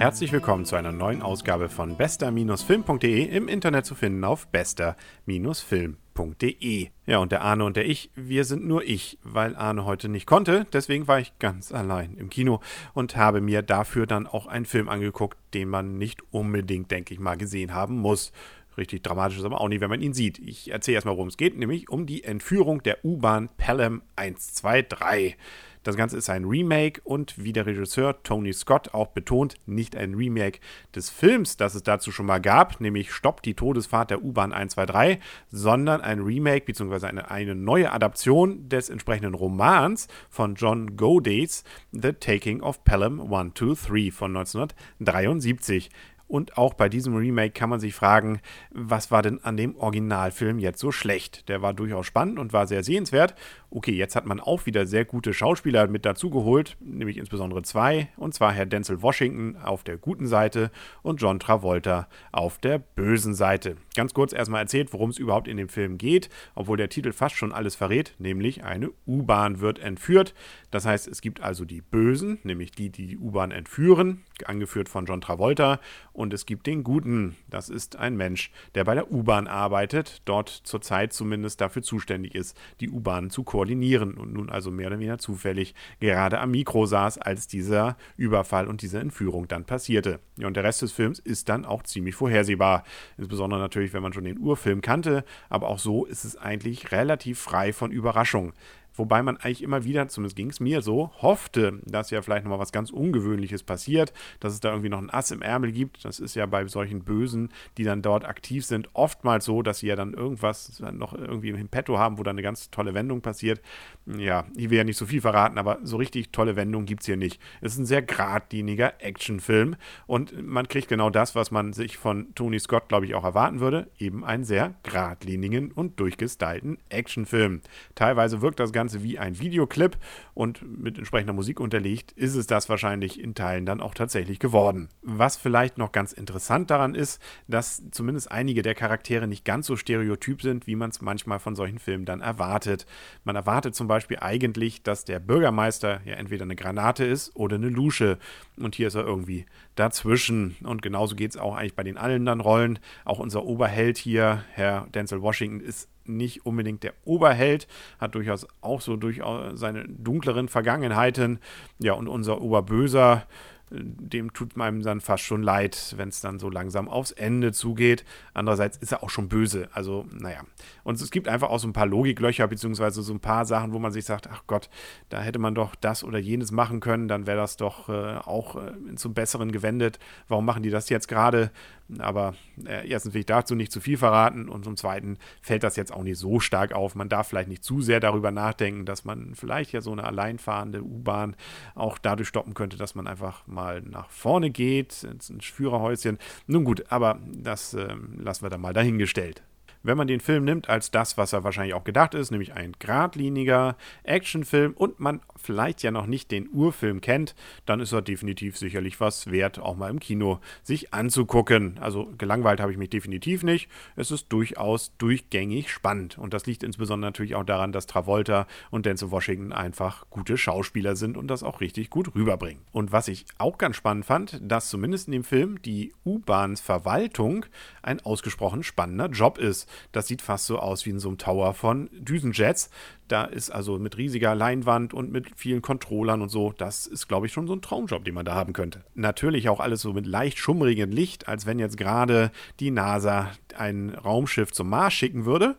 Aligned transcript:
Herzlich 0.00 0.32
willkommen 0.32 0.64
zu 0.64 0.74
einer 0.76 0.92
neuen 0.92 1.20
Ausgabe 1.20 1.68
von 1.68 1.98
bester-film.de 1.98 3.22
im 3.22 3.48
Internet 3.48 3.84
zu 3.84 3.94
finden 3.94 4.24
auf 4.24 4.46
bester-film.de. 4.46 6.88
Ja, 7.04 7.18
und 7.18 7.32
der 7.32 7.42
Arne 7.42 7.66
und 7.66 7.76
der 7.76 7.84
ich, 7.84 8.10
wir 8.14 8.46
sind 8.46 8.66
nur 8.66 8.82
ich, 8.82 9.18
weil 9.22 9.54
Arne 9.54 9.84
heute 9.84 10.08
nicht 10.08 10.24
konnte. 10.24 10.66
Deswegen 10.72 11.06
war 11.06 11.20
ich 11.20 11.38
ganz 11.38 11.70
allein 11.70 12.16
im 12.16 12.30
Kino 12.30 12.60
und 12.94 13.16
habe 13.16 13.42
mir 13.42 13.60
dafür 13.60 14.06
dann 14.06 14.26
auch 14.26 14.46
einen 14.46 14.64
Film 14.64 14.88
angeguckt, 14.88 15.36
den 15.52 15.68
man 15.68 15.98
nicht 15.98 16.22
unbedingt, 16.30 16.90
denke 16.90 17.12
ich 17.12 17.20
mal, 17.20 17.36
gesehen 17.36 17.74
haben 17.74 17.98
muss. 17.98 18.32
Richtig 18.78 19.02
dramatisch 19.02 19.36
ist 19.36 19.44
aber 19.44 19.60
auch 19.60 19.68
nicht, 19.68 19.82
wenn 19.82 19.90
man 19.90 20.00
ihn 20.00 20.14
sieht. 20.14 20.38
Ich 20.38 20.70
erzähle 20.70 20.94
erstmal, 20.94 21.16
worum 21.16 21.28
es 21.28 21.36
geht, 21.36 21.58
nämlich 21.58 21.90
um 21.90 22.06
die 22.06 22.24
Entführung 22.24 22.82
der 22.82 23.04
U-Bahn 23.04 23.50
Pelham 23.58 24.00
123. 24.16 25.36
Das 25.82 25.96
Ganze 25.96 26.16
ist 26.16 26.28
ein 26.28 26.44
Remake 26.44 27.00
und 27.04 27.42
wie 27.42 27.52
der 27.52 27.66
Regisseur 27.66 28.22
Tony 28.22 28.52
Scott 28.52 28.92
auch 28.92 29.08
betont, 29.08 29.54
nicht 29.66 29.96
ein 29.96 30.14
Remake 30.14 30.60
des 30.94 31.08
Films, 31.08 31.56
das 31.56 31.74
es 31.74 31.82
dazu 31.82 32.12
schon 32.12 32.26
mal 32.26 32.40
gab, 32.40 32.80
nämlich 32.80 33.12
Stopp 33.12 33.42
die 33.42 33.54
Todesfahrt 33.54 34.10
der 34.10 34.22
U-Bahn 34.22 34.52
123, 34.52 35.18
sondern 35.50 36.00
ein 36.02 36.20
Remake 36.20 36.66
bzw. 36.66 37.06
Eine, 37.06 37.30
eine 37.30 37.54
neue 37.54 37.92
Adaption 37.92 38.68
des 38.68 38.90
entsprechenden 38.90 39.34
Romans 39.34 40.08
von 40.28 40.54
John 40.54 40.96
Godays 40.96 41.64
The 41.92 42.12
Taking 42.12 42.60
of 42.60 42.84
Pelham 42.84 43.20
123 43.20 44.12
von 44.12 44.36
1973. 44.36 45.90
Und 46.30 46.56
auch 46.56 46.74
bei 46.74 46.88
diesem 46.88 47.16
Remake 47.16 47.50
kann 47.50 47.70
man 47.70 47.80
sich 47.80 47.92
fragen, 47.92 48.40
was 48.70 49.10
war 49.10 49.20
denn 49.20 49.42
an 49.42 49.56
dem 49.56 49.74
Originalfilm 49.74 50.60
jetzt 50.60 50.78
so 50.78 50.92
schlecht? 50.92 51.48
Der 51.48 51.60
war 51.60 51.74
durchaus 51.74 52.06
spannend 52.06 52.38
und 52.38 52.52
war 52.52 52.68
sehr 52.68 52.84
sehenswert. 52.84 53.34
Okay, 53.72 53.92
jetzt 53.92 54.16
hat 54.16 54.26
man 54.26 54.40
auch 54.40 54.66
wieder 54.66 54.84
sehr 54.84 55.04
gute 55.04 55.32
Schauspieler 55.32 55.86
mit 55.86 56.04
dazugeholt, 56.04 56.76
nämlich 56.80 57.18
insbesondere 57.18 57.62
zwei, 57.62 58.08
und 58.16 58.34
zwar 58.34 58.52
Herr 58.52 58.66
Denzel 58.66 59.00
Washington 59.00 59.56
auf 59.62 59.84
der 59.84 59.96
guten 59.96 60.26
Seite 60.26 60.72
und 61.02 61.20
John 61.22 61.38
Travolta 61.38 62.08
auf 62.32 62.58
der 62.58 62.80
bösen 62.80 63.32
Seite. 63.32 63.76
Ganz 63.94 64.12
kurz 64.12 64.32
erstmal 64.32 64.62
erzählt, 64.62 64.92
worum 64.92 65.10
es 65.10 65.18
überhaupt 65.18 65.46
in 65.46 65.56
dem 65.56 65.68
Film 65.68 65.98
geht, 65.98 66.30
obwohl 66.56 66.78
der 66.78 66.88
Titel 66.88 67.12
fast 67.12 67.36
schon 67.36 67.52
alles 67.52 67.76
verrät, 67.76 68.16
nämlich 68.18 68.64
eine 68.64 68.90
U-Bahn 69.06 69.60
wird 69.60 69.78
entführt. 69.78 70.34
Das 70.72 70.84
heißt, 70.84 71.06
es 71.06 71.20
gibt 71.20 71.40
also 71.40 71.64
die 71.64 71.80
Bösen, 71.80 72.40
nämlich 72.42 72.72
die, 72.72 72.90
die 72.90 73.06
die 73.06 73.18
U-Bahn 73.18 73.52
entführen, 73.52 74.24
angeführt 74.46 74.88
von 74.88 75.06
John 75.06 75.20
Travolta, 75.20 75.78
und 76.12 76.34
es 76.34 76.44
gibt 76.44 76.66
den 76.66 76.82
Guten. 76.82 77.36
Das 77.48 77.68
ist 77.68 77.94
ein 77.94 78.16
Mensch, 78.16 78.50
der 78.74 78.82
bei 78.82 78.96
der 78.96 79.12
U-Bahn 79.12 79.46
arbeitet, 79.46 80.22
dort 80.24 80.48
zurzeit 80.48 81.12
zumindest 81.12 81.60
dafür 81.60 81.82
zuständig 81.82 82.34
ist, 82.34 82.58
die 82.80 82.90
U-Bahn 82.90 83.30
zu 83.30 83.44
koordinieren 83.44 83.59
und 83.64 84.32
nun 84.32 84.50
also 84.50 84.70
mehr 84.70 84.88
oder 84.88 84.98
weniger 84.98 85.18
zufällig 85.18 85.74
gerade 86.00 86.40
am 86.40 86.50
Mikro 86.50 86.86
saß, 86.86 87.18
als 87.18 87.46
dieser 87.46 87.96
Überfall 88.16 88.66
und 88.66 88.82
diese 88.82 88.98
Entführung 88.98 89.48
dann 89.48 89.64
passierte. 89.64 90.20
Ja, 90.36 90.46
und 90.46 90.54
der 90.54 90.64
Rest 90.64 90.82
des 90.82 90.92
Films 90.92 91.18
ist 91.18 91.48
dann 91.48 91.64
auch 91.64 91.82
ziemlich 91.82 92.14
vorhersehbar. 92.14 92.84
Insbesondere 93.18 93.60
natürlich, 93.60 93.92
wenn 93.92 94.02
man 94.02 94.12
schon 94.12 94.24
den 94.24 94.38
Urfilm 94.38 94.80
kannte, 94.80 95.24
aber 95.48 95.68
auch 95.68 95.78
so 95.78 96.04
ist 96.04 96.24
es 96.24 96.36
eigentlich 96.36 96.92
relativ 96.92 97.38
frei 97.38 97.72
von 97.72 97.90
Überraschung. 97.90 98.52
Wobei 99.00 99.22
man 99.22 99.38
eigentlich 99.38 99.62
immer 99.62 99.84
wieder, 99.84 100.08
zumindest 100.08 100.36
ging 100.36 100.50
es 100.50 100.60
mir 100.60 100.82
so, 100.82 101.10
hoffte, 101.22 101.80
dass 101.86 102.10
ja 102.10 102.20
vielleicht 102.20 102.44
nochmal 102.44 102.58
was 102.58 102.70
ganz 102.70 102.90
Ungewöhnliches 102.90 103.62
passiert, 103.62 104.12
dass 104.40 104.52
es 104.52 104.60
da 104.60 104.68
irgendwie 104.68 104.90
noch 104.90 104.98
ein 104.98 105.08
Ass 105.08 105.30
im 105.30 105.40
Ärmel 105.40 105.72
gibt. 105.72 106.04
Das 106.04 106.20
ist 106.20 106.34
ja 106.34 106.44
bei 106.44 106.66
solchen 106.66 107.02
Bösen, 107.02 107.48
die 107.78 107.84
dann 107.84 108.02
dort 108.02 108.26
aktiv 108.26 108.66
sind, 108.66 108.90
oftmals 108.92 109.46
so, 109.46 109.62
dass 109.62 109.78
sie 109.78 109.86
ja 109.86 109.96
dann 109.96 110.12
irgendwas 110.12 110.82
noch 110.92 111.14
irgendwie 111.14 111.48
im 111.48 111.68
Petto 111.70 111.96
haben, 111.96 112.18
wo 112.18 112.22
dann 112.22 112.34
eine 112.34 112.42
ganz 112.42 112.70
tolle 112.70 112.92
Wendung 112.92 113.22
passiert. 113.22 113.62
Ja, 114.04 114.44
ich 114.54 114.68
will 114.68 114.76
ja 114.76 114.84
nicht 114.84 114.98
so 114.98 115.06
viel 115.06 115.22
verraten, 115.22 115.56
aber 115.56 115.78
so 115.82 115.96
richtig 115.96 116.30
tolle 116.30 116.54
Wendungen 116.56 116.84
gibt 116.84 117.00
es 117.00 117.06
hier 117.06 117.16
nicht. 117.16 117.40
Es 117.62 117.72
ist 117.72 117.78
ein 117.78 117.86
sehr 117.86 118.02
geradliniger 118.02 119.02
Actionfilm 119.02 119.76
und 120.06 120.46
man 120.46 120.68
kriegt 120.68 120.88
genau 120.88 121.08
das, 121.08 121.34
was 121.34 121.50
man 121.50 121.72
sich 121.72 121.96
von 121.96 122.34
Tony 122.34 122.58
Scott, 122.58 122.90
glaube 122.90 123.06
ich, 123.06 123.14
auch 123.14 123.24
erwarten 123.24 123.60
würde. 123.60 123.88
Eben 123.98 124.26
einen 124.26 124.44
sehr 124.44 124.74
geradlinigen 124.82 125.72
und 125.72 125.98
durchgestylten 125.98 126.76
Actionfilm. 126.90 127.62
Teilweise 127.94 128.42
wirkt 128.42 128.60
das 128.60 128.72
Ganze 128.72 128.89
Ganze 128.90 129.04
wie 129.04 129.18
ein 129.18 129.38
Videoclip 129.38 129.96
und 130.34 130.62
mit 130.62 130.98
entsprechender 130.98 131.32
Musik 131.32 131.60
unterlegt, 131.60 132.12
ist 132.12 132.34
es 132.34 132.46
das 132.46 132.68
wahrscheinlich 132.68 133.20
in 133.20 133.34
Teilen 133.34 133.66
dann 133.66 133.80
auch 133.80 133.94
tatsächlich 133.94 134.40
geworden. 134.40 134.88
Was 135.02 135.36
vielleicht 135.36 135.78
noch 135.78 135.92
ganz 135.92 136.12
interessant 136.12 136.70
daran 136.70 136.96
ist, 136.96 137.22
dass 137.46 137.82
zumindest 137.92 138.32
einige 138.32 138.62
der 138.62 138.74
Charaktere 138.74 139.28
nicht 139.28 139.44
ganz 139.44 139.66
so 139.66 139.76
stereotyp 139.76 140.42
sind, 140.42 140.66
wie 140.66 140.74
man 140.74 140.90
es 140.90 141.00
manchmal 141.00 141.38
von 141.38 141.54
solchen 141.54 141.78
Filmen 141.78 142.04
dann 142.04 142.20
erwartet. 142.20 142.84
Man 143.22 143.36
erwartet 143.36 143.76
zum 143.76 143.86
Beispiel 143.86 144.18
eigentlich, 144.20 144.82
dass 144.82 145.04
der 145.04 145.20
Bürgermeister 145.20 146.00
ja 146.04 146.14
entweder 146.14 146.42
eine 146.42 146.56
Granate 146.56 147.04
ist 147.04 147.36
oder 147.36 147.56
eine 147.56 147.68
Lusche. 147.68 148.18
Und 148.56 148.74
hier 148.74 148.88
ist 148.88 148.96
er 148.96 149.04
irgendwie 149.04 149.46
dazwischen. 149.76 150.56
Und 150.64 150.82
genauso 150.82 151.14
geht 151.14 151.30
es 151.30 151.36
auch 151.36 151.56
eigentlich 151.56 151.76
bei 151.76 151.84
den 151.84 151.96
anderen 151.96 152.40
Rollen. 152.40 152.80
Auch 153.04 153.20
unser 153.20 153.44
Oberheld 153.44 153.98
hier, 153.98 154.44
Herr 154.52 154.88
Denzel 154.92 155.22
Washington, 155.22 155.60
ist 155.60 155.88
nicht 156.04 156.46
unbedingt 156.46 156.82
der 156.82 156.94
Oberheld, 157.04 157.66
hat 157.98 158.14
durchaus 158.14 158.46
auch 158.60 158.80
so 158.80 158.96
durchaus 158.96 159.58
seine 159.58 159.86
dunkleren 159.88 160.48
Vergangenheiten. 160.48 161.38
Ja, 161.78 161.94
und 161.94 162.08
unser 162.08 162.40
Oberböser, 162.40 163.26
dem 163.70 164.32
tut 164.32 164.56
meinem 164.56 164.82
dann 164.82 165.00
fast 165.00 165.22
schon 165.22 165.42
leid, 165.42 165.94
wenn 165.96 166.08
es 166.08 166.20
dann 166.20 166.38
so 166.38 166.50
langsam 166.50 166.88
aufs 166.88 167.12
Ende 167.12 167.52
zugeht. 167.52 168.04
Andererseits 168.34 168.76
ist 168.76 168.92
er 168.92 169.02
auch 169.02 169.10
schon 169.10 169.28
böse. 169.28 169.68
Also, 169.72 170.06
naja. 170.10 170.40
Und 170.82 171.00
es 171.00 171.10
gibt 171.10 171.28
einfach 171.28 171.50
auch 171.50 171.58
so 171.60 171.68
ein 171.68 171.72
paar 171.72 171.86
Logiklöcher, 171.86 172.48
beziehungsweise 172.48 173.02
so 173.02 173.12
ein 173.12 173.20
paar 173.20 173.44
Sachen, 173.44 173.72
wo 173.72 173.78
man 173.78 173.92
sich 173.92 174.04
sagt, 174.04 174.28
ach 174.30 174.42
Gott, 174.46 174.68
da 175.08 175.20
hätte 175.20 175.38
man 175.38 175.54
doch 175.54 175.74
das 175.76 176.02
oder 176.02 176.18
jenes 176.18 176.50
machen 176.50 176.80
können, 176.80 177.06
dann 177.06 177.26
wäre 177.26 177.36
das 177.36 177.56
doch 177.56 177.88
äh, 177.88 178.16
auch 178.16 178.56
äh, 178.56 178.94
zum 178.96 179.14
Besseren 179.14 179.52
gewendet. 179.52 179.98
Warum 180.28 180.44
machen 180.44 180.62
die 180.62 180.70
das 180.70 180.88
jetzt 180.88 181.06
gerade? 181.06 181.50
Aber 181.98 182.34
äh, 182.66 182.88
erstens 182.88 183.14
will 183.14 183.20
ich 183.20 183.26
dazu 183.26 183.54
nicht 183.54 183.72
zu 183.72 183.80
viel 183.80 183.96
verraten 183.96 184.48
und 184.48 184.64
zum 184.64 184.76
Zweiten 184.76 185.18
fällt 185.42 185.64
das 185.64 185.76
jetzt 185.76 185.92
auch 185.92 186.02
nicht 186.02 186.18
so 186.18 186.38
stark 186.40 186.72
auf. 186.72 186.94
Man 186.94 187.08
darf 187.08 187.28
vielleicht 187.28 187.48
nicht 187.48 187.64
zu 187.64 187.80
sehr 187.80 188.00
darüber 188.00 188.30
nachdenken, 188.30 188.84
dass 188.84 189.04
man 189.04 189.34
vielleicht 189.34 189.72
ja 189.72 189.80
so 189.80 189.92
eine 189.92 190.04
alleinfahrende 190.04 190.82
U-Bahn 190.82 191.34
auch 191.74 191.98
dadurch 191.98 192.28
stoppen 192.28 192.54
könnte, 192.54 192.76
dass 192.76 192.94
man 192.94 193.06
einfach 193.06 193.46
mal 193.46 193.59
nach 193.84 194.10
vorne 194.10 194.50
geht, 194.50 195.04
ins 195.04 195.30
Führerhäuschen. 195.44 196.18
Nun 196.46 196.64
gut, 196.64 196.84
aber 196.90 197.18
das 197.26 197.74
äh, 197.74 197.94
lassen 198.16 198.44
wir 198.44 198.50
dann 198.50 198.60
mal 198.60 198.72
dahingestellt 198.72 199.42
wenn 199.82 199.96
man 199.96 200.06
den 200.06 200.20
Film 200.20 200.44
nimmt 200.44 200.68
als 200.68 200.90
das, 200.90 201.16
was 201.16 201.32
er 201.32 201.44
wahrscheinlich 201.44 201.74
auch 201.74 201.84
gedacht 201.84 202.14
ist, 202.14 202.30
nämlich 202.30 202.54
ein 202.54 202.74
geradliniger 202.78 203.76
Actionfilm 204.02 204.72
und 204.74 205.00
man 205.00 205.20
vielleicht 205.36 205.82
ja 205.82 205.90
noch 205.90 206.06
nicht 206.06 206.30
den 206.30 206.48
Urfilm 206.52 207.00
kennt, 207.00 207.34
dann 207.66 207.80
ist 207.80 207.92
er 207.92 208.02
definitiv 208.02 208.58
sicherlich 208.58 209.00
was 209.00 209.30
wert, 209.30 209.58
auch 209.58 209.76
mal 209.76 209.90
im 209.90 210.00
Kino 210.00 210.40
sich 210.62 210.92
anzugucken. 210.92 211.78
Also 211.80 212.12
gelangweilt 212.18 212.60
habe 212.60 212.72
ich 212.72 212.78
mich 212.78 212.90
definitiv 212.90 213.42
nicht. 213.42 213.68
Es 213.96 214.10
ist 214.10 214.26
durchaus 214.28 214.96
durchgängig 214.98 215.70
spannend 215.70 216.18
und 216.18 216.34
das 216.34 216.46
liegt 216.46 216.62
insbesondere 216.62 217.08
natürlich 217.08 217.34
auch 217.34 217.44
daran, 217.44 217.72
dass 217.72 217.86
Travolta 217.86 218.46
und 218.70 218.86
Denzel 218.86 219.10
Washington 219.10 219.52
einfach 219.52 220.04
gute 220.10 220.36
Schauspieler 220.36 220.96
sind 220.96 221.16
und 221.16 221.28
das 221.28 221.42
auch 221.42 221.60
richtig 221.60 221.90
gut 221.90 222.14
rüberbringen. 222.14 222.62
Und 222.72 222.92
was 222.92 223.08
ich 223.08 223.24
auch 223.38 223.58
ganz 223.58 223.76
spannend 223.76 224.04
fand, 224.04 224.40
dass 224.42 224.68
zumindest 224.68 225.08
in 225.08 225.12
dem 225.12 225.24
Film 225.24 225.62
die 225.62 225.92
U-Bahns-Verwaltung 226.04 227.46
ein 227.82 228.00
ausgesprochen 228.00 228.62
spannender 228.62 229.06
Job 229.06 229.38
ist. 229.38 229.69
Das 229.92 230.06
sieht 230.06 230.22
fast 230.22 230.46
so 230.46 230.58
aus 230.58 230.86
wie 230.86 230.90
in 230.90 230.98
so 230.98 231.08
einem 231.08 231.18
Tower 231.18 231.54
von 231.54 231.88
Düsenjets. 231.92 232.70
Da 233.08 233.24
ist 233.24 233.50
also 233.50 233.78
mit 233.78 233.96
riesiger 233.96 234.34
Leinwand 234.34 234.94
und 234.94 235.10
mit 235.10 235.26
vielen 235.36 235.62
Controllern 235.62 236.22
und 236.22 236.28
so. 236.28 236.52
Das 236.56 236.86
ist, 236.86 237.08
glaube 237.08 237.26
ich, 237.26 237.32
schon 237.32 237.46
so 237.46 237.54
ein 237.54 237.62
Traumjob, 237.62 238.04
den 238.04 238.14
man 238.14 238.24
da 238.24 238.34
haben 238.34 238.52
könnte. 238.52 238.84
Natürlich 238.94 239.48
auch 239.48 239.60
alles 239.60 239.80
so 239.82 239.92
mit 239.92 240.06
leicht 240.06 240.38
schummrigem 240.38 240.90
Licht, 240.90 241.28
als 241.28 241.46
wenn 241.46 241.58
jetzt 241.58 241.76
gerade 241.76 242.30
die 242.60 242.70
NASA 242.70 243.30
ein 243.56 243.90
Raumschiff 243.90 244.52
zum 244.52 244.68
Mars 244.68 244.94
schicken 244.94 245.24
würde. 245.24 245.56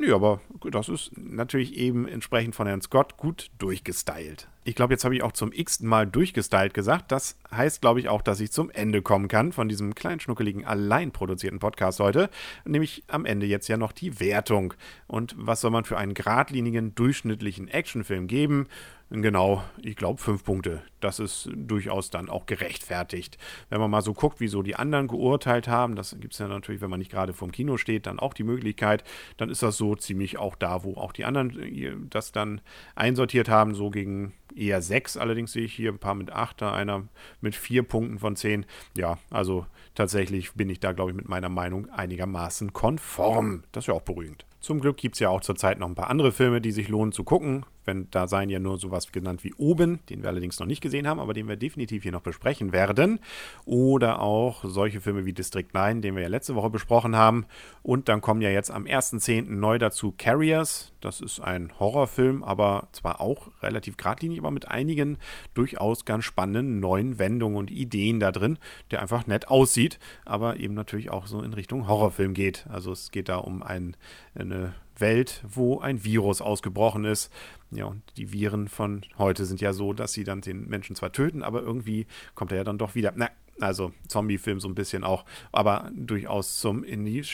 Nee, 0.00 0.12
aber 0.12 0.40
das 0.70 0.88
ist 0.88 1.10
natürlich 1.16 1.76
eben 1.76 2.08
entsprechend 2.08 2.54
von 2.54 2.66
Herrn 2.66 2.80
Scott 2.80 3.18
gut 3.18 3.50
durchgestylt. 3.58 4.48
Ich 4.62 4.74
glaube, 4.74 4.92
jetzt 4.92 5.04
habe 5.04 5.14
ich 5.14 5.22
auch 5.22 5.32
zum 5.32 5.52
x-ten 5.52 5.88
Mal 5.88 6.06
durchgestylt 6.06 6.74
gesagt. 6.74 7.12
Das 7.12 7.38
heißt, 7.50 7.80
glaube 7.80 7.98
ich, 7.98 8.10
auch, 8.10 8.20
dass 8.20 8.40
ich 8.40 8.52
zum 8.52 8.70
Ende 8.70 9.00
kommen 9.00 9.26
kann 9.26 9.52
von 9.52 9.70
diesem 9.70 9.94
kleinen, 9.94 10.20
schnuckeligen, 10.20 10.66
allein 10.66 11.12
produzierten 11.12 11.60
Podcast 11.60 11.98
heute. 11.98 12.28
Nämlich 12.66 13.02
am 13.06 13.24
Ende 13.24 13.46
jetzt 13.46 13.68
ja 13.68 13.78
noch 13.78 13.92
die 13.92 14.20
Wertung. 14.20 14.74
Und 15.06 15.34
was 15.38 15.62
soll 15.62 15.70
man 15.70 15.84
für 15.84 15.96
einen 15.96 16.12
geradlinigen, 16.12 16.94
durchschnittlichen 16.94 17.68
Actionfilm 17.68 18.26
geben? 18.26 18.66
Genau, 19.12 19.64
ich 19.82 19.96
glaube 19.96 20.20
fünf 20.20 20.44
Punkte. 20.44 20.82
Das 21.00 21.18
ist 21.18 21.48
durchaus 21.52 22.10
dann 22.10 22.28
auch 22.28 22.46
gerechtfertigt. 22.46 23.38
Wenn 23.68 23.80
man 23.80 23.90
mal 23.90 24.02
so 24.02 24.14
guckt, 24.14 24.38
wie 24.38 24.46
so 24.46 24.62
die 24.62 24.76
anderen 24.76 25.08
geurteilt 25.08 25.66
haben, 25.66 25.96
das 25.96 26.16
gibt 26.20 26.34
es 26.34 26.38
ja 26.38 26.46
natürlich, 26.46 26.80
wenn 26.80 26.90
man 26.90 27.00
nicht 27.00 27.10
gerade 27.10 27.32
vorm 27.32 27.50
Kino 27.50 27.76
steht, 27.76 28.06
dann 28.06 28.20
auch 28.20 28.34
die 28.34 28.44
Möglichkeit, 28.44 29.02
dann 29.36 29.50
ist 29.50 29.64
das 29.64 29.76
so 29.76 29.96
ziemlich 29.96 30.38
auch 30.38 30.54
da, 30.54 30.84
wo 30.84 30.94
auch 30.94 31.10
die 31.10 31.24
anderen 31.24 31.58
äh, 31.58 31.92
das 32.08 32.30
dann 32.30 32.60
einsortiert 32.94 33.48
haben, 33.48 33.74
so 33.74 33.90
gegen 33.90 34.32
eher 34.56 34.82
sechs. 34.82 35.16
Allerdings 35.16 35.52
sehe 35.52 35.64
ich 35.64 35.74
hier 35.74 35.90
ein 35.90 35.98
paar 35.98 36.14
mit 36.14 36.30
acht, 36.30 36.62
einer 36.62 37.04
mit 37.40 37.54
vier 37.54 37.82
Punkten 37.82 38.18
von 38.18 38.36
zehn. 38.36 38.66
Ja, 38.96 39.18
also 39.30 39.66
tatsächlich 39.94 40.52
bin 40.52 40.68
ich 40.70 40.80
da, 40.80 40.92
glaube 40.92 41.10
ich, 41.10 41.16
mit 41.16 41.28
meiner 41.28 41.48
Meinung 41.48 41.88
einigermaßen 41.90 42.72
konform. 42.72 43.64
Das 43.72 43.84
ist 43.84 43.88
ja 43.88 43.94
auch 43.94 44.02
beruhigend. 44.02 44.44
Zum 44.60 44.80
Glück 44.80 44.98
gibt 44.98 45.16
es 45.16 45.20
ja 45.20 45.30
auch 45.30 45.40
zurzeit 45.40 45.78
noch 45.78 45.88
ein 45.88 45.94
paar 45.94 46.10
andere 46.10 46.32
Filme, 46.32 46.60
die 46.60 46.70
sich 46.70 46.88
lohnen 46.88 47.12
zu 47.12 47.24
gucken. 47.24 47.64
Wenn, 47.86 48.10
da 48.10 48.28
seien 48.28 48.50
ja 48.50 48.58
nur 48.58 48.78
sowas 48.78 49.10
genannt 49.10 49.42
wie 49.42 49.54
Oben, 49.54 50.00
den 50.10 50.22
wir 50.22 50.28
allerdings 50.28 50.60
noch 50.60 50.66
nicht 50.66 50.82
gesehen 50.82 51.08
haben, 51.08 51.18
aber 51.18 51.32
den 51.32 51.48
wir 51.48 51.56
definitiv 51.56 52.02
hier 52.02 52.12
noch 52.12 52.20
besprechen 52.20 52.72
werden. 52.72 53.20
Oder 53.64 54.20
auch 54.20 54.62
solche 54.64 55.00
Filme 55.00 55.24
wie 55.24 55.32
District 55.32 55.66
9, 55.72 56.02
den 56.02 56.14
wir 56.14 56.22
ja 56.22 56.28
letzte 56.28 56.54
Woche 56.54 56.68
besprochen 56.68 57.16
haben. 57.16 57.46
Und 57.82 58.10
dann 58.10 58.20
kommen 58.20 58.42
ja 58.42 58.50
jetzt 58.50 58.70
am 58.70 58.84
1.10. 58.84 59.50
neu 59.50 59.78
dazu 59.78 60.12
Carriers. 60.16 60.92
Das 61.00 61.22
ist 61.22 61.40
ein 61.40 61.72
Horrorfilm, 61.80 62.44
aber 62.44 62.88
zwar 62.92 63.22
auch 63.22 63.48
relativ 63.62 63.96
geradlinig, 63.96 64.38
aber 64.38 64.50
mit 64.50 64.68
einigen 64.68 65.16
durchaus 65.54 66.04
ganz 66.04 66.24
spannenden 66.24 66.80
neuen 66.80 67.18
Wendungen 67.18 67.56
und 67.56 67.70
Ideen 67.70 68.20
da 68.20 68.30
drin, 68.30 68.58
der 68.90 69.00
einfach 69.00 69.26
nett 69.26 69.48
aussieht, 69.48 69.98
aber 70.26 70.60
eben 70.60 70.74
natürlich 70.74 71.10
auch 71.10 71.26
so 71.26 71.40
in 71.40 71.54
Richtung 71.54 71.88
Horrorfilm 71.88 72.34
geht. 72.34 72.66
Also 72.68 72.92
es 72.92 73.10
geht 73.10 73.30
da 73.30 73.36
um 73.36 73.62
ein, 73.62 73.96
eine 74.50 74.74
Welt, 74.98 75.42
wo 75.48 75.80
ein 75.80 76.04
Virus 76.04 76.40
ausgebrochen 76.40 77.04
ist. 77.04 77.32
Ja, 77.70 77.86
und 77.86 78.02
die 78.16 78.32
Viren 78.32 78.68
von 78.68 79.02
heute 79.16 79.44
sind 79.44 79.60
ja 79.60 79.72
so, 79.72 79.92
dass 79.92 80.12
sie 80.12 80.24
dann 80.24 80.40
den 80.40 80.68
Menschen 80.68 80.96
zwar 80.96 81.12
töten, 81.12 81.42
aber 81.42 81.62
irgendwie 81.62 82.06
kommt 82.34 82.52
er 82.52 82.58
ja 82.58 82.64
dann 82.64 82.78
doch 82.78 82.94
wieder. 82.94 83.12
Na, 83.14 83.30
also 83.62 83.92
Zombie-Film 84.08 84.60
so 84.60 84.68
ein 84.68 84.74
bisschen 84.74 85.04
auch, 85.04 85.24
aber 85.52 85.90
durchaus 85.94 86.58
zum 86.58 86.84
in 86.84 87.04
die 87.04 87.24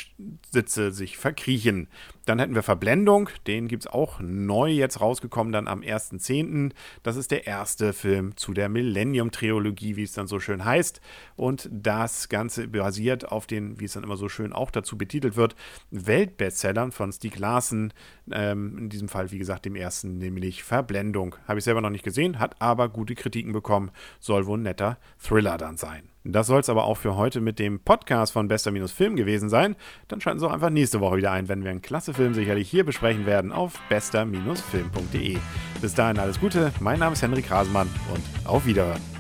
Sitze 0.51 0.93
sich 0.93 1.17
verkriechen. 1.17 1.89
Dann 2.27 2.41
hätten 2.41 2.55
wir 2.57 2.65
Verblendung, 2.65 3.31
den 3.47 3.69
gibt 3.69 3.85
es 3.85 3.87
auch 3.87 4.19
neu 4.21 4.71
jetzt 4.71 5.01
rausgekommen, 5.01 5.53
dann 5.53 5.69
am 5.69 5.81
1.10. 5.81 6.73
Das 7.05 7.17
ist 7.17 7.31
der 7.31 7.47
erste 7.47 7.93
Film 7.93 8.37
zu 8.37 8.53
der 8.53 8.69
Millennium-Trilogie, 8.69 9.97
wie 9.97 10.03
es 10.03 10.13
dann 10.13 10.27
so 10.27 10.41
schön 10.41 10.65
heißt. 10.65 11.01
Und 11.37 11.69
das 11.71 12.29
Ganze 12.29 12.67
basiert 12.67 13.31
auf 13.31 13.47
den, 13.47 13.79
wie 13.79 13.85
es 13.85 13.93
dann 13.93 14.03
immer 14.03 14.17
so 14.17 14.29
schön 14.29 14.53
auch 14.53 14.73
dazu 14.73 14.99
betitelt 14.99 15.37
wird, 15.37 15.55
Weltbestsellern 15.91 16.91
von 16.91 17.13
Stieg 17.13 17.39
Larsen. 17.39 17.93
Ähm, 18.33 18.77
in 18.77 18.89
diesem 18.89 19.09
Fall, 19.09 19.31
wie 19.31 19.39
gesagt, 19.39 19.65
dem 19.65 19.77
ersten, 19.77 20.19
nämlich 20.19 20.65
Verblendung. 20.65 21.37
Habe 21.47 21.61
ich 21.61 21.65
selber 21.65 21.81
noch 21.81 21.91
nicht 21.91 22.05
gesehen, 22.05 22.41
hat 22.41 22.61
aber 22.61 22.89
gute 22.89 23.15
Kritiken 23.15 23.53
bekommen. 23.53 23.93
Soll 24.19 24.47
wohl 24.47 24.59
ein 24.59 24.63
netter 24.63 24.99
Thriller 25.19 25.59
dann 25.59 25.77
sein. 25.77 26.09
Das 26.33 26.47
soll 26.47 26.61
es 26.61 26.69
aber 26.69 26.85
auch 26.85 26.97
für 26.97 27.17
heute 27.17 27.41
mit 27.41 27.59
dem 27.59 27.81
Podcast 27.81 28.33
von 28.33 28.49
Bester-Film 28.49 29.17
gewesen 29.17 29.49
sein. 29.49 29.77
Dann 30.09 30.21
schalten 30.21 30.41
Sie 30.41 30.47
auch 30.47 30.53
einfach 30.53 30.71
nächste 30.71 31.01
Woche 31.01 31.17
wieder 31.17 31.33
ein, 31.33 31.49
wenn 31.49 31.65
wir 31.65 31.71
einen 31.71 31.83
klasse 31.83 32.15
Film 32.15 32.35
sicherlich 32.35 32.69
hier 32.69 32.85
besprechen 32.85 33.27
werden 33.27 33.53
auf 33.53 33.81
bester-film.de. 33.89 35.39
Bis 35.81 35.95
dahin 35.95 36.19
alles 36.19 36.41
Gute, 36.41 36.73
mein 36.81 36.99
Name 36.99 37.13
ist 37.13 37.23
Henrik 37.23 37.51
Rasemann 37.51 37.89
und 38.13 38.49
auf 38.49 38.67
Wiederhören. 38.67 39.16